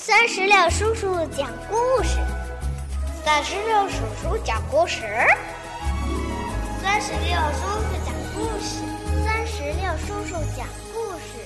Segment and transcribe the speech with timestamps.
[0.00, 2.20] 三十六叔叔讲故事，
[3.24, 5.02] 三十六叔叔讲故事，
[6.80, 8.78] 三十六叔叔讲故事，
[9.24, 10.64] 三十六叔叔讲
[10.94, 11.40] 故事。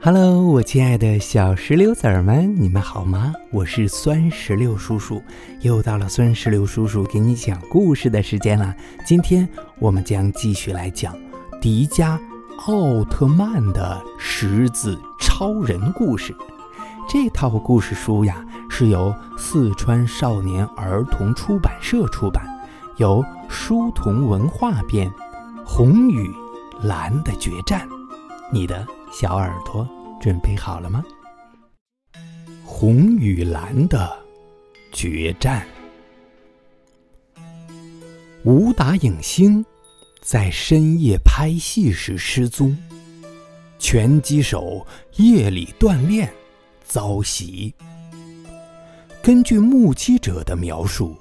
[0.00, 3.34] Hello，我亲爱的小石榴籽儿们，你们好吗？
[3.52, 5.22] 我是酸石榴叔叔，
[5.60, 8.74] 又到了酸石榴叔叔给你讲故事的时间了。
[9.04, 9.46] 今天
[9.78, 11.14] 我们将继续来讲
[11.60, 12.18] 迪迦
[12.66, 14.98] 奥特曼的十字。
[15.40, 16.36] 超人故事，
[17.08, 22.44] 这套故事书呀是由四川少年儿童出版社出版，
[22.98, 25.10] 由书童文化编，
[25.64, 26.30] 《红与
[26.82, 27.88] 蓝的决战》，
[28.52, 29.88] 你的小耳朵
[30.20, 31.02] 准备好了吗？
[32.62, 34.14] 红与蓝的
[34.92, 35.66] 决战，
[38.44, 39.64] 武打影星
[40.20, 42.76] 在深夜拍戏时失踪。
[43.80, 46.30] 拳击手夜里锻炼
[46.84, 47.74] 遭袭。
[49.22, 51.16] 根据目击者的描述，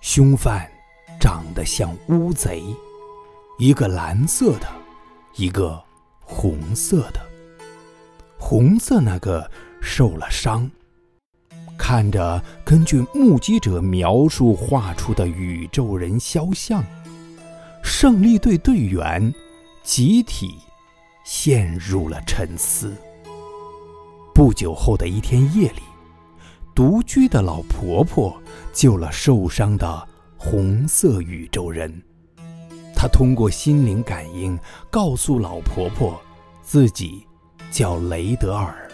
[0.00, 0.68] 凶犯
[1.20, 2.62] 长得像乌贼，
[3.58, 4.66] 一个蓝色的，
[5.36, 5.80] 一个
[6.20, 7.20] 红色的。
[8.36, 9.48] 红色那个
[9.80, 10.68] 受了伤，
[11.78, 16.84] 看着根据目击者描述画出的宇宙人肖像，
[17.82, 19.32] 胜利队队员
[19.84, 20.56] 集体。
[21.26, 22.94] 陷入了沉思。
[24.32, 25.82] 不久后的一天夜里，
[26.72, 28.40] 独居的老婆婆
[28.72, 31.92] 救了受伤的红色宇宙人。
[32.94, 34.56] 她通过心灵感应
[34.88, 36.16] 告诉老婆婆，
[36.62, 37.26] 自己
[37.72, 38.88] 叫雷德尔，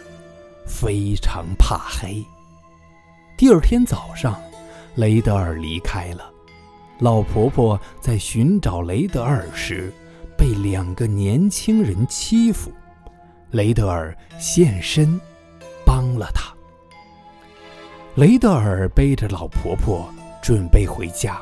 [0.67, 2.25] 非常怕黑。
[3.37, 4.41] 第二天早上，
[4.95, 6.33] 雷德尔离开了。
[6.99, 9.93] 老婆婆在寻找雷德尔时。
[10.43, 12.73] 被两个年轻人欺负，
[13.53, 15.21] 雷德尔现身，
[15.87, 16.53] 帮了他。
[18.17, 21.41] 雷德尔背着老婆婆准备回家，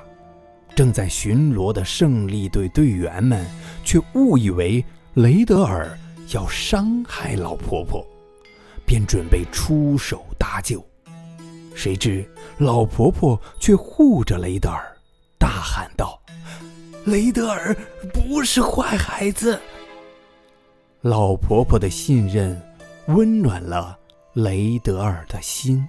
[0.76, 3.46] 正在巡逻的胜利队队员们
[3.84, 4.84] 却误以为
[5.14, 5.98] 雷德尔
[6.34, 8.06] 要伤害老婆婆，
[8.84, 10.84] 便准备出手搭救。
[11.74, 14.94] 谁知老婆婆却护着雷德尔，
[15.39, 16.20] 大喊道。
[17.10, 17.76] 雷德尔
[18.14, 19.60] 不是坏孩子。
[21.00, 22.56] 老婆婆的信任
[23.08, 23.98] 温暖了
[24.32, 25.84] 雷德尔的心。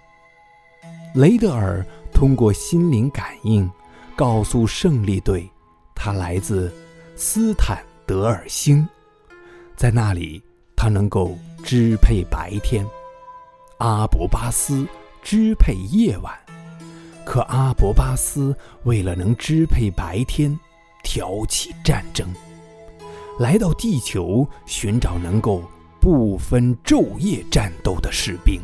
[1.13, 3.69] 雷德尔通过心灵感应
[4.15, 5.47] 告诉胜利队，
[5.93, 6.73] 他来自
[7.15, 8.87] 斯坦德尔星，
[9.75, 10.41] 在那里
[10.75, 12.83] 他能够支配白天，
[13.77, 14.87] 阿伯巴斯
[15.21, 16.33] 支配夜晚。
[17.23, 18.55] 可阿伯巴斯
[18.85, 20.59] 为了能支配白天。
[21.03, 22.27] 挑起战争，
[23.39, 25.63] 来到地球寻找能够
[25.99, 28.61] 不分昼夜战斗的士兵，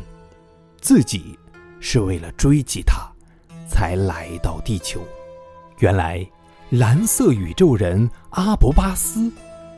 [0.80, 1.38] 自己
[1.80, 3.10] 是为了追击他，
[3.68, 5.00] 才来到地球。
[5.78, 6.26] 原来，
[6.70, 9.30] 蓝色宇宙人阿伯巴斯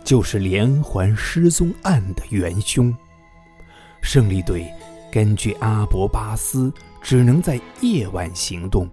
[0.05, 2.95] 就是连环失踪案的元凶。
[4.03, 4.67] 胜利队
[5.13, 6.73] 根据阿伯巴斯
[7.03, 8.89] 只能在夜晚行动，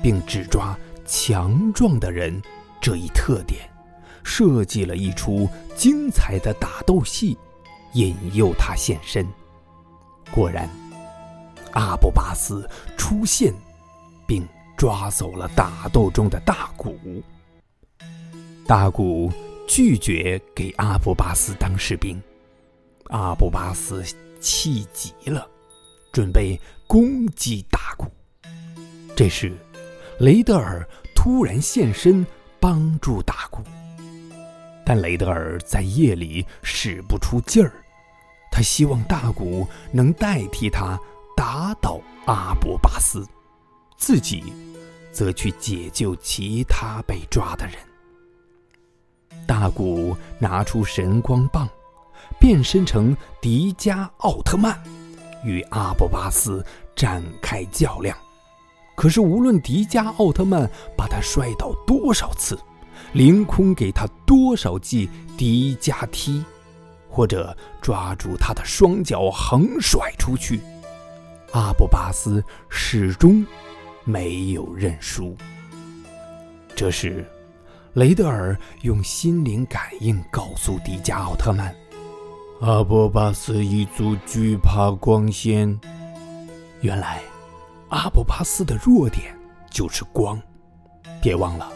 [0.00, 2.40] 并只抓强壮的人。
[2.86, 3.68] 这一特点，
[4.22, 7.36] 设计了一出精彩的打斗戏，
[7.94, 9.26] 引诱他现身。
[10.30, 10.70] 果然，
[11.72, 12.64] 阿布巴斯
[12.96, 13.52] 出现，
[14.24, 16.96] 并抓走了打斗中的大古。
[18.68, 19.32] 大古
[19.66, 22.22] 拒绝给阿布巴斯当士兵，
[23.06, 24.00] 阿布巴斯
[24.40, 25.44] 气急了，
[26.12, 28.06] 准备攻击大古。
[29.16, 29.52] 这时，
[30.20, 32.24] 雷德尔突然现身。
[32.66, 33.62] 帮助大古，
[34.84, 37.72] 但雷德尔在夜里使不出劲儿。
[38.50, 40.98] 他希望大古能代替他
[41.36, 43.24] 打倒阿伯巴斯，
[43.96, 44.52] 自己
[45.12, 47.76] 则去解救其他被抓的人。
[49.46, 51.68] 大古拿出神光棒，
[52.40, 54.76] 变身成迪迦奥特曼，
[55.44, 58.18] 与阿伯巴斯展开较量。
[58.96, 62.58] 可是，无论迪迦奥特曼把他摔倒多少次，
[63.12, 66.42] 凌空给他多少记迪迦踢，
[67.10, 70.60] 或者抓住他的双脚横甩出去，
[71.52, 73.44] 阿布巴斯始终
[74.02, 75.36] 没有认输。
[76.74, 77.22] 这时，
[77.92, 81.72] 雷德尔用心灵感应告诉迪迦奥特曼
[82.60, 85.78] ：“阿布巴斯一族惧怕光线。”
[86.80, 87.20] 原来。
[87.88, 89.36] 阿布巴斯的弱点
[89.70, 90.40] 就是光，
[91.22, 91.72] 别忘了，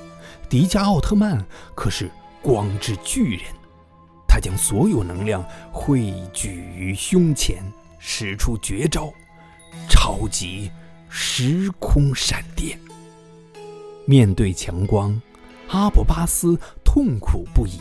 [0.49, 2.11] 迪迦奥特曼可是
[2.43, 3.45] 光之巨人，
[4.27, 7.63] 他将所有能量汇聚于胸前，
[7.99, 9.13] 使出绝招——
[9.89, 10.71] 超级
[11.09, 12.79] 时空闪电。
[14.05, 15.21] 面对强光，
[15.69, 17.81] 阿布巴斯痛苦不已，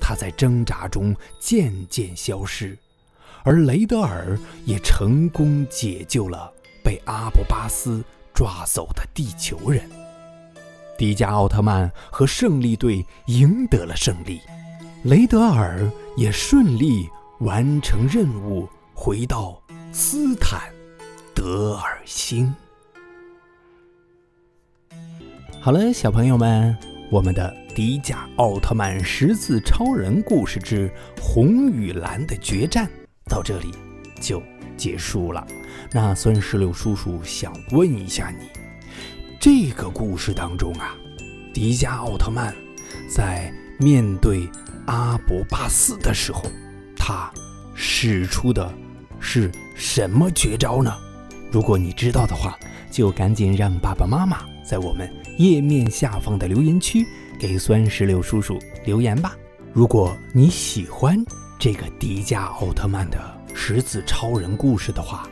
[0.00, 2.76] 他在挣扎中渐渐消失，
[3.44, 6.52] 而雷德尔也成功解救了
[6.86, 8.00] 被阿布巴斯
[8.32, 9.82] 抓走的地球人。
[10.96, 14.40] 迪迦奥特曼和胜利队赢得了胜利，
[15.02, 17.08] 雷德尔也顺利
[17.40, 19.60] 完成任务，回到
[19.90, 20.72] 斯坦
[21.34, 22.54] 德尔星。
[25.60, 26.78] 好了，小朋友们，
[27.10, 30.88] 我们的迪迦奥特曼十字超人故事之
[31.20, 32.88] 红与蓝的决战
[33.28, 33.72] 到这里
[34.20, 34.40] 就
[34.76, 35.46] 结束了。
[35.92, 38.46] 那酸石榴叔叔想问一下你。
[39.38, 40.94] 这个故事当中啊，
[41.54, 42.54] 迪迦奥特曼
[43.08, 44.48] 在面对
[44.86, 46.42] 阿伯巴斯的时候，
[46.96, 47.30] 他
[47.74, 48.72] 使出的
[49.20, 50.92] 是什么绝招呢？
[51.52, 52.58] 如果你知道的话，
[52.90, 54.38] 就赶紧让爸爸妈妈
[54.68, 55.08] 在我们
[55.38, 57.06] 页面下方的留言区
[57.38, 59.36] 给酸石榴叔叔留言吧。
[59.72, 61.22] 如果你喜欢
[61.58, 65.26] 这个迪迦奥特曼的十字超人故事的话，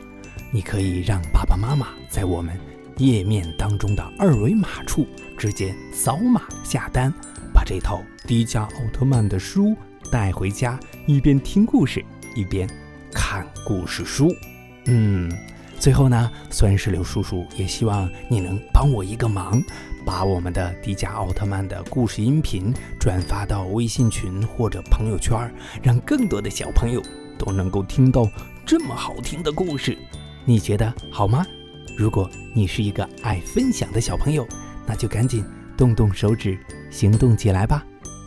[0.51, 2.59] 你可以让爸爸妈妈在我们。
[2.97, 5.05] 页面当中的二维码处
[5.37, 7.13] 直接扫码下单，
[7.53, 9.75] 把这套迪迦奥特曼的书
[10.09, 12.03] 带回家，一边听故事
[12.35, 12.69] 一边
[13.13, 14.33] 看故事书。
[14.85, 15.29] 嗯，
[15.77, 19.61] 最后呢，酸石榴叔叔也希望你能帮我一个忙，
[20.05, 27.03] 把我们的迪迦奥特曼的故事音频转发到微信群或者朋友圈，让更多的小朋友
[27.37, 28.29] 都能够听到
[28.65, 29.97] 这么好听的故事。
[30.45, 31.45] 你觉得好吗？
[31.97, 34.47] 如果你是一个爱分享的小朋友，
[34.85, 35.45] 那就赶紧
[35.77, 36.57] 动动手指
[36.89, 37.85] 行动起来吧。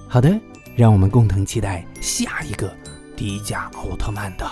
[0.09, 0.41] 好的，
[0.75, 2.75] 让我们共同期待下一个
[3.17, 4.47] 迪迦奥特曼的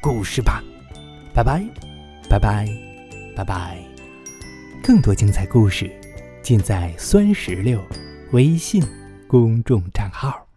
[0.00, 0.62] 故事吧。
[1.34, 1.64] 拜拜，
[2.28, 2.68] 拜拜，
[3.36, 3.78] 拜拜。
[4.82, 5.90] 更多精彩故事
[6.42, 7.82] 尽在酸石榴
[8.32, 8.82] 微信
[9.26, 10.47] 公众账号。